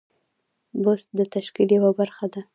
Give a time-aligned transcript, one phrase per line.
[0.83, 2.41] بست د تشکیل یوه برخه ده.